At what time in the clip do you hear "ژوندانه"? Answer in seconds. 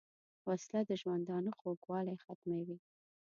1.01-1.51